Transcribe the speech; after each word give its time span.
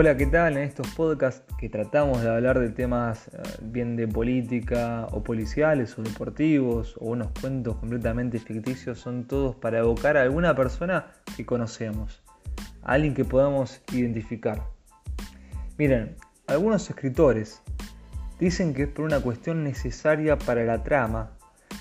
Hola, 0.00 0.16
¿qué 0.16 0.26
tal? 0.26 0.56
En 0.56 0.62
estos 0.62 0.86
podcasts 0.94 1.42
que 1.58 1.68
tratamos 1.68 2.22
de 2.22 2.30
hablar 2.30 2.60
de 2.60 2.68
temas 2.68 3.26
eh, 3.26 3.42
bien 3.62 3.96
de 3.96 4.06
política 4.06 5.08
o 5.10 5.24
policiales 5.24 5.98
o 5.98 6.04
deportivos 6.04 6.96
o 7.00 7.06
unos 7.06 7.32
cuentos 7.40 7.78
completamente 7.78 8.38
ficticios 8.38 9.00
son 9.00 9.26
todos 9.26 9.56
para 9.56 9.80
evocar 9.80 10.16
a 10.16 10.22
alguna 10.22 10.54
persona 10.54 11.06
que 11.36 11.44
conocemos, 11.44 12.22
a 12.84 12.92
alguien 12.92 13.12
que 13.12 13.24
podamos 13.24 13.82
identificar. 13.92 14.62
Miren, 15.78 16.14
algunos 16.46 16.88
escritores 16.88 17.60
dicen 18.38 18.74
que 18.74 18.84
es 18.84 18.88
por 18.88 19.04
una 19.04 19.18
cuestión 19.18 19.64
necesaria 19.64 20.38
para 20.38 20.62
la 20.62 20.84
trama, 20.84 21.32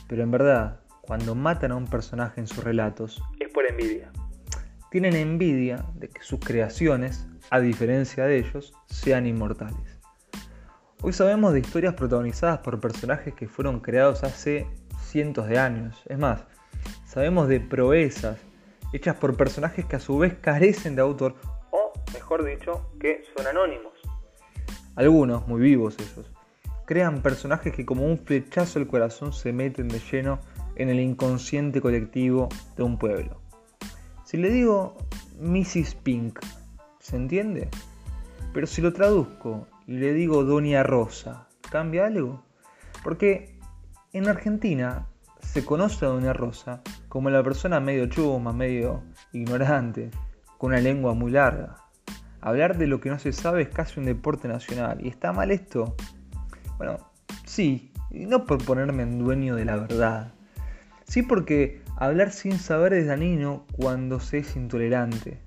pero 0.08 0.24
en 0.24 0.32
verdad, 0.32 0.80
cuando 1.02 1.36
matan 1.36 1.72
a 1.72 1.76
un 1.76 1.86
personaje 1.86 2.42
en 2.42 2.48
sus 2.48 2.64
relatos, 2.64 3.22
es 3.40 3.50
por 3.50 3.68
envidia. 3.68 4.10
Tienen 4.92 5.16
envidia 5.16 5.86
de 5.96 6.10
que 6.10 6.24
sus 6.24 6.40
creaciones 6.40 7.28
a 7.50 7.60
diferencia 7.60 8.26
de 8.26 8.40
ellos, 8.40 8.74
sean 8.88 9.26
inmortales. 9.26 10.00
Hoy 11.02 11.14
sabemos 11.14 11.54
de 11.54 11.60
historias 11.60 11.94
protagonizadas 11.94 12.60
por 12.60 12.80
personajes 12.80 13.34
que 13.34 13.48
fueron 13.48 13.80
creados 13.80 14.24
hace 14.24 14.68
cientos 15.02 15.48
de 15.48 15.60
años. 15.60 16.02
Es 16.08 16.18
más, 16.18 16.44
sabemos 17.06 17.48
de 17.48 17.60
proezas 17.60 18.40
hechas 18.94 19.16
por 19.16 19.38
personajes 19.38 19.86
que 19.86 19.96
a 19.96 20.00
su 20.00 20.18
vez 20.18 20.36
carecen 20.42 20.96
de 20.96 21.02
autor, 21.02 21.36
o 21.72 21.94
mejor 22.14 22.44
dicho, 22.44 22.90
que 23.00 23.24
son 23.36 23.48
anónimos. 23.48 23.94
Algunos, 24.96 25.48
muy 25.48 25.62
vivos 25.62 25.96
ellos, 26.00 26.32
crean 26.86 27.22
personajes 27.22 27.74
que 27.74 27.86
como 27.86 28.06
un 28.06 28.18
flechazo 28.18 28.80
al 28.80 28.88
corazón 28.88 29.32
se 29.32 29.54
meten 29.54 29.88
de 29.88 30.00
lleno 30.00 30.40
en 30.76 30.90
el 30.90 31.00
inconsciente 31.00 31.82
colectivo 31.82 32.50
de 32.76 32.84
un 32.84 32.98
pueblo. 32.98 33.47
Si 34.28 34.36
le 34.36 34.50
digo 34.50 34.98
Mrs. 35.40 35.96
Pink, 36.04 36.38
¿Se 37.00 37.16
entiende? 37.16 37.70
Pero 38.54 38.68
si 38.68 38.82
lo 38.82 38.92
traduzco 38.92 39.70
y 39.86 39.94
le 39.94 40.12
digo 40.12 40.44
Doña 40.44 40.84
Rosa, 40.84 41.48
¿cambia 41.72 42.08
algo? 42.08 42.44
Porque 43.06 43.58
en 44.12 44.28
Argentina 44.28 45.08
se 45.40 45.64
conoce 45.64 46.04
a 46.04 46.10
Doña 46.10 46.34
Rosa 46.34 46.82
como 47.08 47.30
la 47.30 47.42
persona 47.42 47.80
medio 47.80 48.08
chuma, 48.08 48.52
medio 48.52 49.02
ignorante, 49.32 50.12
con 50.58 50.72
una 50.72 50.82
lengua 50.82 51.14
muy 51.14 51.32
larga. 51.32 51.78
Hablar 52.42 52.78
de 52.78 52.88
lo 52.88 53.00
que 53.00 53.10
no 53.10 53.20
se 53.20 53.32
sabe 53.32 53.62
es 53.62 53.70
casi 53.70 53.98
un 53.98 54.08
deporte 54.08 54.50
nacional. 54.50 55.00
¿Y 55.02 55.08
está 55.08 55.32
mal 55.32 55.52
esto? 55.52 55.96
Bueno, 56.78 56.98
sí, 57.46 57.94
y 58.12 58.26
no 58.26 58.46
por 58.46 58.62
ponerme 58.66 59.04
en 59.04 59.20
dueño 59.20 59.56
de 59.56 59.64
la 59.64 59.78
verdad. 59.78 60.34
Sí 61.06 61.22
porque 61.22 61.87
hablar 61.98 62.32
sin 62.32 62.58
saber 62.60 62.94
es 62.94 63.08
dañino 63.08 63.66
cuando 63.74 64.20
se 64.20 64.40
es 64.40 64.56
intolerante. 64.56 65.42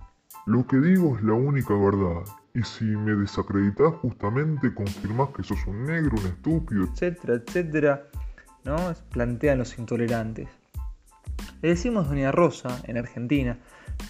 Lo 0.47 0.67
que 0.67 0.79
digo 0.79 1.17
es 1.17 1.23
la 1.23 1.35
única 1.35 1.75
verdad. 1.75 2.25
Y 2.55 2.63
si 2.65 2.85
me 2.85 3.15
desacreditas 3.15 3.95
justamente 4.03 4.75
confirmás 4.75 5.29
que 5.31 5.45
sos 5.45 5.65
un 5.67 5.85
negro, 5.85 6.17
un 6.21 6.27
estúpido, 6.27 6.85
etcétera, 6.93 7.35
etcétera, 7.35 8.03
¿no? 8.65 8.77
Plantean 9.13 9.59
los 9.59 9.79
intolerantes. 9.79 10.49
Le 11.63 11.69
decimos 11.69 12.09
Doña 12.09 12.33
Rosa 12.33 12.83
en 12.85 12.99
Argentina, 12.99 13.59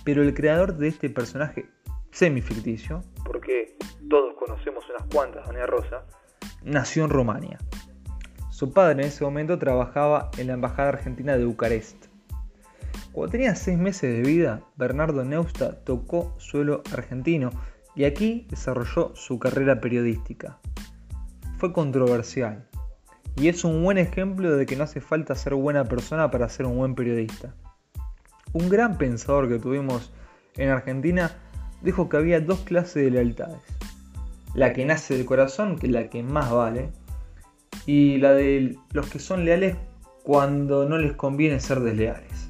pero 0.04 0.22
el 0.22 0.32
creador 0.32 0.78
de 0.78 0.88
este 0.88 1.10
personaje 1.10 1.68
semificticio, 2.10 3.02
porque 3.24 3.76
todos 4.08 4.34
conocemos 4.38 4.84
unas 4.88 5.06
cuantas 5.12 5.46
Doña 5.46 5.66
Rosa, 5.66 6.06
nació 6.64 7.04
en 7.04 7.10
Rumania. 7.10 7.58
Su 8.50 8.72
padre 8.72 9.02
en 9.02 9.08
ese 9.08 9.24
momento 9.24 9.58
trabajaba 9.58 10.30
en 10.38 10.46
la 10.46 10.54
Embajada 10.54 10.88
Argentina 10.90 11.36
de 11.36 11.44
Bucarest. 11.44 12.09
Cuando 13.20 13.32
tenía 13.32 13.54
seis 13.54 13.76
meses 13.76 14.16
de 14.16 14.22
vida, 14.22 14.62
Bernardo 14.76 15.26
Neusta 15.26 15.84
tocó 15.84 16.34
suelo 16.38 16.82
argentino 16.90 17.50
y 17.94 18.04
aquí 18.04 18.46
desarrolló 18.48 19.14
su 19.14 19.38
carrera 19.38 19.78
periodística. 19.78 20.58
Fue 21.58 21.70
controversial 21.74 22.66
y 23.36 23.48
es 23.48 23.62
un 23.62 23.84
buen 23.84 23.98
ejemplo 23.98 24.56
de 24.56 24.64
que 24.64 24.74
no 24.74 24.84
hace 24.84 25.02
falta 25.02 25.34
ser 25.34 25.54
buena 25.54 25.84
persona 25.84 26.30
para 26.30 26.48
ser 26.48 26.64
un 26.64 26.78
buen 26.78 26.94
periodista. 26.94 27.54
Un 28.54 28.70
gran 28.70 28.96
pensador 28.96 29.50
que 29.50 29.58
tuvimos 29.58 30.14
en 30.56 30.70
Argentina 30.70 31.30
dijo 31.82 32.08
que 32.08 32.16
había 32.16 32.40
dos 32.40 32.60
clases 32.60 33.04
de 33.04 33.10
lealtades. 33.10 33.60
La 34.54 34.72
que 34.72 34.86
nace 34.86 35.14
del 35.18 35.26
corazón, 35.26 35.78
que 35.78 35.88
es 35.88 35.92
la 35.92 36.08
que 36.08 36.22
más 36.22 36.50
vale, 36.50 36.88
y 37.84 38.16
la 38.16 38.32
de 38.32 38.78
los 38.94 39.10
que 39.10 39.18
son 39.18 39.44
leales 39.44 39.76
cuando 40.22 40.88
no 40.88 40.96
les 40.96 41.12
conviene 41.12 41.60
ser 41.60 41.80
desleales. 41.80 42.49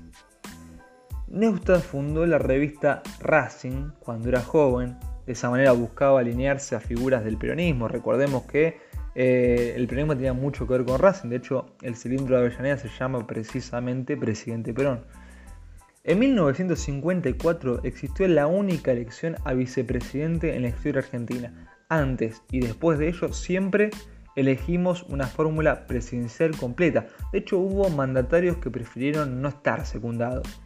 Neustadt 1.31 1.83
fundó 1.83 2.27
la 2.27 2.39
revista 2.39 3.05
Racing 3.21 3.91
cuando 4.01 4.29
era 4.29 4.43
joven, 4.43 4.97
de 5.27 5.33
esa 5.33 5.49
manera 5.49 5.71
buscaba 5.71 6.19
alinearse 6.19 6.75
a 6.75 6.81
figuras 6.81 7.25
del 7.25 7.39
peronismo. 7.39 7.87
Recordemos 7.87 8.43
que 8.47 8.79
eh, 9.15 9.75
el 9.77 9.87
peronismo 9.87 10.17
tenía 10.17 10.33
mucho 10.33 10.67
que 10.67 10.73
ver 10.73 10.85
con 10.85 10.99
Racing, 10.99 11.29
de 11.29 11.37
hecho 11.37 11.67
el 11.83 11.95
cilindro 11.95 12.37
de 12.37 12.47
Avellaneda 12.47 12.79
se 12.79 12.89
llama 12.89 13.29
precisamente 13.29 14.17
Presidente 14.17 14.75
Perón. 14.75 15.05
En 16.03 16.19
1954 16.19 17.85
existió 17.85 18.27
la 18.27 18.49
única 18.49 18.91
elección 18.91 19.37
a 19.45 19.53
vicepresidente 19.53 20.57
en 20.57 20.63
la 20.63 20.69
historia 20.71 21.03
argentina. 21.03 21.69
Antes 21.89 22.43
y 22.51 22.59
después 22.59 22.99
de 22.99 23.09
ello 23.09 23.33
siempre 23.33 23.91
elegimos 24.35 25.05
una 25.05 25.29
fórmula 25.29 25.87
presidencial 25.87 26.57
completa. 26.57 27.07
De 27.33 27.39
hecho 27.39 27.59
hubo 27.59 27.89
mandatarios 27.89 28.57
que 28.57 28.71
prefirieron 28.71 29.41
no 29.41 29.49
estar 29.49 29.87
secundados. 29.87 30.61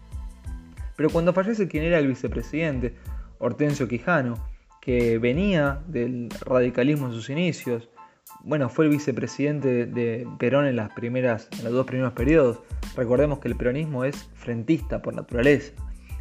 Pero 0.96 1.10
cuando 1.10 1.32
fallece 1.32 1.68
quien 1.68 1.84
era 1.84 1.98
el 1.98 2.06
vicepresidente, 2.06 2.94
Hortensio 3.38 3.88
Quijano, 3.88 4.34
que 4.80 5.18
venía 5.18 5.82
del 5.88 6.28
radicalismo 6.44 7.06
en 7.06 7.12
sus 7.12 7.30
inicios, 7.30 7.88
bueno, 8.42 8.68
fue 8.68 8.84
el 8.86 8.90
vicepresidente 8.90 9.86
de 9.86 10.28
Perón 10.38 10.66
en 10.66 10.76
las 10.76 10.92
primeras, 10.92 11.48
en 11.58 11.64
los 11.64 11.72
dos 11.72 11.86
primeros 11.86 12.12
periodos. 12.12 12.60
Recordemos 12.96 13.38
que 13.38 13.48
el 13.48 13.56
peronismo 13.56 14.04
es 14.04 14.28
frentista 14.34 15.02
por 15.02 15.14
naturaleza. 15.14 15.72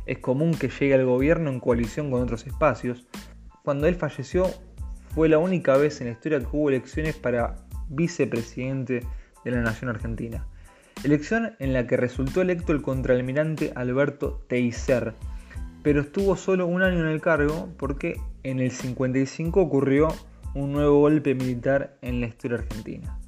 Es 0.06 0.20
común 0.20 0.54
que 0.54 0.70
llegue 0.70 0.94
al 0.94 1.06
gobierno 1.06 1.50
en 1.50 1.60
coalición 1.60 2.12
con 2.12 2.22
otros 2.22 2.46
espacios. 2.48 3.06
Cuando 3.64 3.88
él 3.88 3.96
falleció, 3.96 4.48
fue 5.10 5.30
la 5.30 5.38
única 5.38 5.78
vez 5.78 6.02
en 6.02 6.08
la 6.08 6.14
historia 6.14 6.40
que 6.40 6.48
hubo 6.52 6.70
elecciones 6.70 7.16
para 7.16 7.56
vicepresidente 7.90 9.06
de 9.46 9.52
la 9.52 9.62
nación 9.62 9.90
argentina 9.90 10.48
elección 11.04 11.56
en 11.60 11.74
la 11.74 11.86
que 11.86 11.98
resultó 11.98 12.42
electo 12.42 12.72
el 12.72 12.82
contraalmirante 12.82 13.74
Alberto 13.76 14.42
Teiser, 14.48 15.14
pero 15.84 16.02
estuvo 16.02 16.36
solo 16.36 16.66
un 16.66 16.82
año 16.82 17.02
en 17.02 17.08
el 17.08 17.22
cargo 17.22 17.70
porque 17.78 18.20
en 18.44 18.60
el 18.60 18.72
55 18.72 19.62
ocurrió 19.62 20.08
un 20.56 20.72
nuevo 20.72 21.00
golpe 21.00 21.36
militar 21.36 21.98
en 22.02 22.22
la 22.22 22.28
historia 22.28 22.60
argentina. 22.60 23.20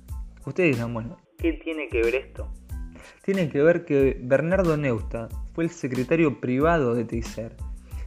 Ustedes 0.46 0.76
dirán, 0.76 0.94
bueno, 0.94 1.18
¿qué 1.38 1.54
tiene 1.54 1.90
que 1.90 2.02
ver 2.02 2.16
esto? 2.16 2.48
Tiene 3.24 3.50
que 3.50 3.62
ver 3.62 3.84
que 3.84 4.18
Bernardo 4.22 4.78
Neusta 4.78 5.28
fue 5.54 5.66
el 5.66 5.70
secretario 5.70 6.40
privado 6.40 6.94
de 6.96 7.04
Teiser 7.04 7.56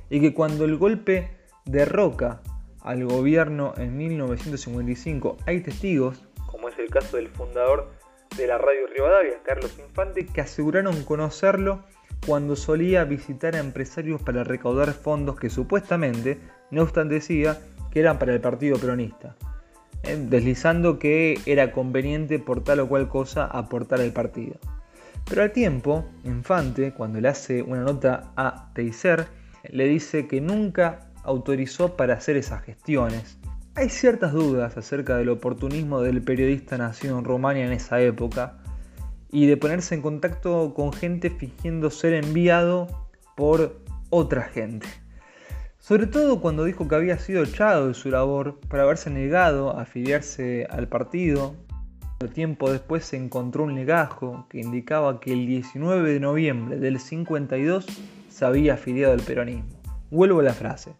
y 0.08 0.20
que 0.20 0.32
cuando 0.32 0.64
el 0.64 0.76
golpe 0.76 1.28
derroca 1.66 2.40
al 2.80 3.04
gobierno 3.04 3.74
en 3.76 3.96
1955 3.96 5.36
hay 5.44 5.60
testigos, 5.60 6.24
como 6.46 6.68
es 6.68 6.78
el 6.78 6.88
caso 6.88 7.16
del 7.16 7.28
fundador 7.28 7.97
de 8.36 8.46
la 8.46 8.58
radio 8.58 8.86
Rivadavia, 8.86 9.42
Carlos 9.44 9.76
Infante, 9.78 10.26
que 10.26 10.40
aseguraron 10.40 11.02
conocerlo 11.04 11.84
cuando 12.26 12.56
solía 12.56 13.04
visitar 13.04 13.54
a 13.54 13.60
empresarios 13.60 14.22
para 14.22 14.44
recaudar 14.44 14.92
fondos 14.92 15.38
que 15.38 15.50
supuestamente 15.50 16.38
Neustadt 16.70 17.08
decía 17.08 17.58
que 17.90 18.00
eran 18.00 18.18
para 18.18 18.34
el 18.34 18.40
partido 18.40 18.78
peronista, 18.78 19.36
eh, 20.02 20.16
deslizando 20.18 20.98
que 20.98 21.40
era 21.46 21.72
conveniente 21.72 22.38
por 22.38 22.62
tal 22.62 22.80
o 22.80 22.88
cual 22.88 23.08
cosa 23.08 23.46
aportar 23.46 24.00
al 24.00 24.12
partido. 24.12 24.56
Pero 25.28 25.42
al 25.42 25.52
tiempo, 25.52 26.06
Infante, 26.24 26.92
cuando 26.92 27.20
le 27.20 27.28
hace 27.28 27.62
una 27.62 27.82
nota 27.82 28.32
a 28.36 28.70
Teiser, 28.74 29.26
le 29.68 29.84
dice 29.84 30.26
que 30.26 30.40
nunca 30.40 31.10
autorizó 31.22 31.96
para 31.96 32.14
hacer 32.14 32.36
esas 32.36 32.62
gestiones, 32.62 33.38
hay 33.78 33.90
ciertas 33.90 34.32
dudas 34.32 34.76
acerca 34.76 35.16
del 35.18 35.28
oportunismo 35.28 36.00
del 36.00 36.20
periodista 36.20 36.76
nacido 36.76 37.16
en 37.16 37.24
Rumania 37.24 37.64
en 37.64 37.72
esa 37.72 38.00
época 38.00 38.58
y 39.30 39.46
de 39.46 39.56
ponerse 39.56 39.94
en 39.94 40.02
contacto 40.02 40.74
con 40.74 40.92
gente 40.92 41.30
fingiendo 41.30 41.88
ser 41.92 42.14
enviado 42.14 42.88
por 43.36 43.80
otra 44.10 44.42
gente. 44.42 44.88
Sobre 45.78 46.08
todo 46.08 46.40
cuando 46.40 46.64
dijo 46.64 46.88
que 46.88 46.96
había 46.96 47.20
sido 47.20 47.44
echado 47.44 47.86
de 47.86 47.94
su 47.94 48.10
labor 48.10 48.58
por 48.68 48.80
haberse 48.80 49.10
negado 49.10 49.70
a 49.70 49.82
afiliarse 49.82 50.66
al 50.68 50.88
partido. 50.88 51.54
Tiempo 52.34 52.72
después 52.72 53.04
se 53.04 53.16
encontró 53.16 53.62
un 53.62 53.76
legajo 53.76 54.48
que 54.50 54.58
indicaba 54.58 55.20
que 55.20 55.32
el 55.32 55.46
19 55.46 56.14
de 56.14 56.18
noviembre 56.18 56.80
del 56.80 56.98
52 56.98 57.86
se 58.28 58.44
había 58.44 58.74
afiliado 58.74 59.12
al 59.12 59.20
peronismo. 59.20 59.68
Vuelvo 60.10 60.40
a 60.40 60.42
la 60.42 60.52
frase. 60.52 60.94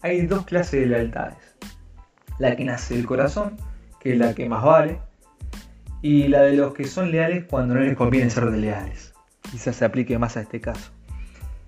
Hay 0.00 0.26
dos 0.26 0.46
clases 0.46 0.80
de 0.82 0.86
lealtades 0.86 1.59
la 2.40 2.56
que 2.56 2.64
nace 2.64 2.96
del 2.96 3.06
corazón, 3.06 3.56
que 4.00 4.14
es 4.14 4.18
la 4.18 4.34
que 4.34 4.48
más 4.48 4.64
vale, 4.64 4.98
y 6.00 6.26
la 6.28 6.40
de 6.42 6.56
los 6.56 6.72
que 6.72 6.84
son 6.84 7.12
leales 7.12 7.44
cuando 7.44 7.74
no 7.74 7.82
les 7.82 7.94
conviene 7.94 8.30
ser 8.30 8.44
leales. 8.44 9.12
Quizás 9.42 9.76
se 9.76 9.84
aplique 9.84 10.18
más 10.18 10.38
a 10.38 10.40
este 10.40 10.58
caso. 10.60 10.90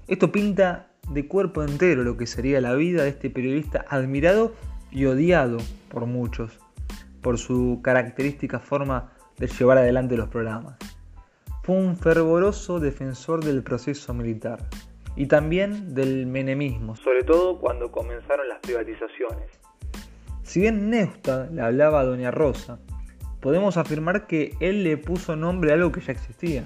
Esto 0.09 0.33
pinta 0.33 0.89
de 1.11 1.29
cuerpo 1.29 1.63
entero 1.63 2.05
lo 2.05 2.17
que 2.17 2.27
sería 2.27 2.61
la 2.63 2.75
vida 2.75 3.03
de 3.03 3.11
este 3.11 3.29
periodista 3.29 3.85
admirado 3.89 4.55
y 4.91 5.05
odiado 5.05 5.59
por 5.91 6.07
muchos, 6.07 6.59
por 7.21 7.37
su 7.37 7.81
característica 7.83 8.59
forma 8.59 9.13
de 9.37 9.49
llevar 9.49 9.77
adelante 9.77 10.17
los 10.17 10.31
programas. 10.31 10.79
Fue 11.65 11.77
un 11.77 11.99
fervoroso 11.99 12.81
defensor 12.81 13.45
del 13.45 13.63
proceso 13.63 14.15
militar 14.15 14.67
y 15.17 15.27
también 15.27 15.95
del 15.95 16.25
menemismo, 16.27 16.97
sobre 16.97 17.25
todo 17.25 17.59
cuando 17.59 17.93
comenzaron 17.93 18.49
las 18.49 18.59
privatizaciones. 18.61 19.62
Si 20.43 20.61
bien 20.61 20.91
Neusta 20.91 21.49
le 21.53 21.63
hablaba 21.63 22.01
a 22.01 22.05
Doña 22.05 22.31
Rosa, 22.31 22.79
podemos 23.41 23.77
afirmar 23.77 24.27
que 24.27 24.55
él 24.61 24.85
le 24.85 24.97
puso 24.97 25.37
nombre 25.37 25.71
a 25.71 25.75
algo 25.75 25.93
que 25.93 26.01
ya 26.01 26.13
existía. 26.13 26.65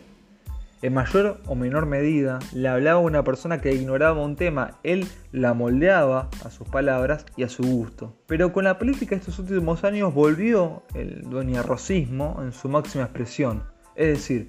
En 0.82 0.92
mayor 0.92 1.40
o 1.46 1.54
menor 1.54 1.86
medida, 1.86 2.38
le 2.52 2.68
hablaba 2.68 3.00
a 3.00 3.02
una 3.02 3.24
persona 3.24 3.60
que 3.60 3.74
ignoraba 3.74 4.22
un 4.22 4.36
tema, 4.36 4.78
él 4.82 5.08
la 5.32 5.54
moldeaba 5.54 6.28
a 6.44 6.50
sus 6.50 6.68
palabras 6.68 7.24
y 7.34 7.44
a 7.44 7.48
su 7.48 7.62
gusto. 7.62 8.14
Pero 8.26 8.52
con 8.52 8.64
la 8.64 8.78
política 8.78 9.14
de 9.14 9.20
estos 9.20 9.38
últimos 9.38 9.84
años 9.84 10.12
volvió 10.12 10.82
el 10.94 11.22
doña 11.30 11.62
Rosismo 11.62 12.40
en 12.42 12.52
su 12.52 12.68
máxima 12.68 13.04
expresión, 13.04 13.64
es 13.94 14.08
decir, 14.08 14.48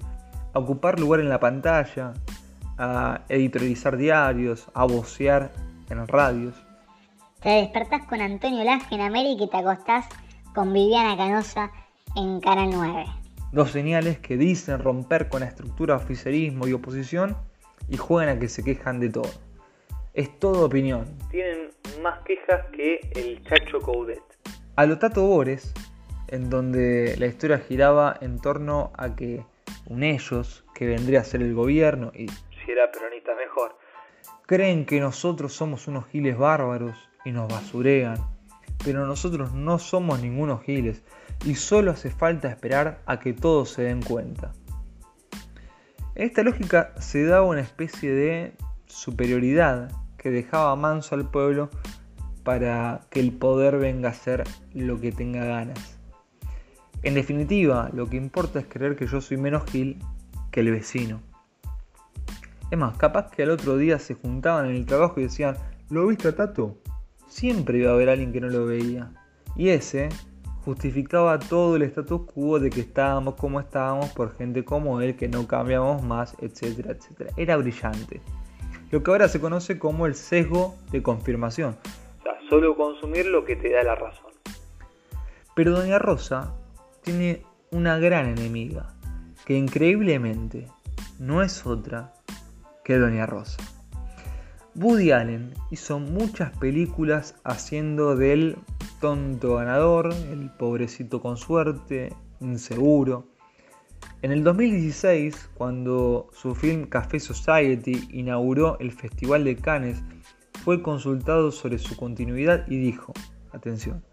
a 0.52 0.58
ocupar 0.58 1.00
lugar 1.00 1.20
en 1.20 1.30
la 1.30 1.40
pantalla, 1.40 2.12
a 2.76 3.22
editorializar 3.30 3.96
diarios, 3.96 4.68
a 4.74 4.84
vocear 4.84 5.50
en 5.88 6.06
radios. 6.06 6.54
Te 7.42 7.50
despertás 7.50 8.04
con 8.06 8.20
Antonio 8.20 8.64
Laje 8.64 8.96
en 8.96 9.00
América 9.00 9.44
y 9.44 9.48
te 9.48 9.56
acostás 9.58 10.06
con 10.56 10.72
Viviana 10.72 11.16
Canosa 11.16 11.70
en 12.16 12.40
Canal 12.40 12.70
9. 12.72 13.04
Dos 13.52 13.70
señales 13.70 14.18
que 14.18 14.36
dicen 14.36 14.80
romper 14.80 15.28
con 15.28 15.40
la 15.40 15.46
estructura 15.46 15.96
de 15.96 16.02
oficialismo 16.02 16.66
y 16.66 16.72
oposición 16.72 17.36
y 17.88 17.96
juegan 17.96 18.36
a 18.36 18.40
que 18.40 18.48
se 18.48 18.64
quejan 18.64 18.98
de 18.98 19.10
todo. 19.10 19.30
Es 20.14 20.36
todo 20.40 20.66
opinión. 20.66 21.16
Tienen 21.30 21.70
más 22.02 22.18
quejas 22.24 22.66
que 22.72 23.08
el 23.14 23.40
Chacho 23.44 23.80
Coudet. 23.82 24.20
A 24.74 24.84
lo 24.86 24.98
Tato 24.98 25.22
Bores, 25.24 25.72
en 26.26 26.50
donde 26.50 27.14
la 27.18 27.26
historia 27.26 27.58
giraba 27.58 28.16
en 28.20 28.40
torno 28.40 28.90
a 28.96 29.14
que 29.14 29.44
un 29.86 30.02
ellos, 30.02 30.64
que 30.74 30.86
vendría 30.86 31.20
a 31.20 31.24
ser 31.24 31.42
el 31.42 31.54
gobierno, 31.54 32.10
y 32.12 32.26
si 32.26 32.72
era 32.72 32.90
peronista 32.90 33.36
mejor, 33.36 33.78
creen 34.46 34.86
que 34.86 34.98
nosotros 34.98 35.52
somos 35.52 35.86
unos 35.86 36.04
giles 36.08 36.36
bárbaros 36.36 37.07
y 37.28 37.32
nos 37.32 37.48
basurean. 37.48 38.16
Pero 38.82 39.06
nosotros 39.06 39.52
no 39.52 39.78
somos 39.78 40.20
ningunos 40.20 40.62
giles 40.62 41.02
y 41.44 41.56
solo 41.56 41.90
hace 41.90 42.10
falta 42.10 42.48
esperar 42.48 43.02
a 43.06 43.20
que 43.20 43.32
todos 43.32 43.70
se 43.70 43.82
den 43.82 44.02
cuenta. 44.02 44.52
En 46.14 46.26
esta 46.26 46.42
lógica 46.42 46.94
se 46.98 47.24
daba 47.24 47.46
una 47.46 47.60
especie 47.60 48.12
de 48.12 48.54
superioridad 48.86 49.92
que 50.16 50.30
dejaba 50.30 50.74
manso 50.74 51.14
al 51.14 51.30
pueblo 51.30 51.70
para 52.44 53.02
que 53.10 53.20
el 53.20 53.32
poder 53.32 53.78
venga 53.78 54.08
a 54.08 54.12
hacer 54.12 54.44
lo 54.72 54.98
que 55.00 55.12
tenga 55.12 55.44
ganas. 55.44 55.98
En 57.02 57.14
definitiva, 57.14 57.90
lo 57.92 58.08
que 58.08 58.16
importa 58.16 58.58
es 58.58 58.66
creer 58.66 58.96
que 58.96 59.06
yo 59.06 59.20
soy 59.20 59.36
menos 59.36 59.64
gil 59.70 59.98
que 60.50 60.60
el 60.60 60.70
vecino. 60.70 61.20
Es 62.70 62.78
más, 62.78 62.96
capaz 62.96 63.30
que 63.30 63.42
al 63.42 63.50
otro 63.50 63.76
día 63.76 63.98
se 63.98 64.14
juntaban 64.14 64.66
en 64.66 64.76
el 64.76 64.86
trabajo 64.86 65.20
y 65.20 65.24
decían, 65.24 65.56
¿lo 65.90 66.06
viste 66.06 66.28
a 66.28 66.34
Tato? 66.34 66.78
Siempre 67.28 67.78
iba 67.78 67.90
a 67.90 67.94
haber 67.94 68.08
alguien 68.08 68.32
que 68.32 68.40
no 68.40 68.48
lo 68.48 68.66
veía. 68.66 69.10
Y 69.56 69.68
ese 69.68 70.08
justificaba 70.64 71.38
todo 71.38 71.76
el 71.76 71.82
status 71.82 72.22
quo 72.32 72.58
de 72.58 72.70
que 72.70 72.80
estábamos 72.80 73.34
como 73.34 73.60
estábamos 73.60 74.10
por 74.10 74.36
gente 74.36 74.64
como 74.64 75.00
él, 75.00 75.16
que 75.16 75.28
no 75.28 75.46
cambiamos 75.46 76.02
más, 76.02 76.36
etcétera, 76.40 76.92
etcétera. 76.92 77.30
Era 77.36 77.56
brillante. 77.56 78.20
Lo 78.90 79.02
que 79.02 79.10
ahora 79.10 79.28
se 79.28 79.40
conoce 79.40 79.78
como 79.78 80.06
el 80.06 80.14
sesgo 80.14 80.74
de 80.90 81.02
confirmación. 81.02 81.76
O 82.20 82.22
sea, 82.22 82.38
solo 82.48 82.76
consumir 82.76 83.26
lo 83.26 83.44
que 83.44 83.56
te 83.56 83.72
da 83.72 83.82
la 83.82 83.94
razón. 83.94 84.32
Pero 85.54 85.72
Doña 85.72 85.98
Rosa 85.98 86.54
tiene 87.02 87.42
una 87.70 87.98
gran 87.98 88.26
enemiga, 88.26 88.94
que 89.44 89.54
increíblemente 89.54 90.66
no 91.18 91.42
es 91.42 91.66
otra 91.66 92.12
que 92.84 92.96
Doña 92.96 93.26
Rosa. 93.26 93.58
Woody 94.80 95.10
Allen 95.10 95.54
hizo 95.72 95.98
muchas 95.98 96.56
películas 96.56 97.34
haciendo 97.42 98.14
del 98.14 98.56
tonto 99.00 99.56
ganador, 99.56 100.14
el 100.30 100.50
pobrecito 100.52 101.20
con 101.20 101.36
suerte, 101.36 102.14
inseguro. 102.38 103.26
En 104.22 104.30
el 104.30 104.44
2016, 104.44 105.50
cuando 105.54 106.28
su 106.32 106.54
film 106.54 106.86
Café 106.86 107.18
Society 107.18 108.08
inauguró 108.12 108.78
el 108.78 108.92
Festival 108.92 109.42
de 109.42 109.56
Cannes, 109.56 110.00
fue 110.62 110.80
consultado 110.80 111.50
sobre 111.50 111.78
su 111.78 111.96
continuidad 111.96 112.64
y 112.68 112.78
dijo, 112.78 113.12
atención, 113.50 114.04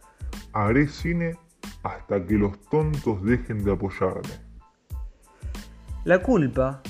haré 0.53 0.87
cine 0.87 1.37
hasta 1.83 2.25
que 2.25 2.39
los 2.39 2.59
tontos 2.71 3.23
dejen 3.23 3.63
de 3.63 3.71
apoyarme. 3.71 4.33
La 6.05 6.23
culpa 6.23 6.81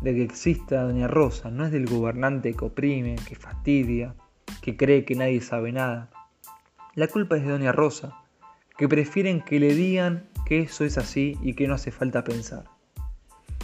de 0.00 0.14
que 0.14 0.22
exista 0.22 0.82
Doña 0.82 1.08
Rosa 1.08 1.50
no 1.50 1.64
es 1.64 1.72
del 1.72 1.86
gobernante 1.86 2.54
que 2.54 2.64
oprime, 2.64 3.16
que 3.28 3.34
fastidia, 3.34 4.14
que 4.62 4.76
cree 4.76 5.04
que 5.04 5.14
nadie 5.14 5.40
sabe 5.40 5.72
nada. 5.72 6.10
La 6.94 7.08
culpa 7.08 7.36
es 7.36 7.44
de 7.44 7.50
Doña 7.50 7.72
Rosa, 7.72 8.22
que 8.76 8.88
prefieren 8.88 9.40
que 9.40 9.60
le 9.60 9.74
digan 9.74 10.28
que 10.44 10.60
eso 10.60 10.84
es 10.84 10.98
así 10.98 11.38
y 11.42 11.54
que 11.54 11.66
no 11.66 11.74
hace 11.74 11.90
falta 11.90 12.24
pensar. 12.24 12.64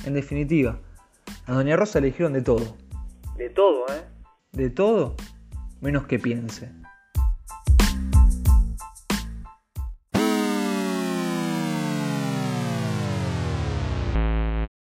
En 0.04 0.14
definitiva, 0.14 0.78
a 1.46 1.52
Doña 1.52 1.76
Rosa 1.76 2.00
le 2.00 2.08
dijeron 2.08 2.32
de 2.32 2.42
todo. 2.42 2.76
De 3.36 3.50
todo, 3.50 3.86
¿eh? 3.88 4.04
De 4.52 4.70
todo, 4.70 5.16
menos 5.80 6.06
que 6.06 6.18
piense. 6.18 6.70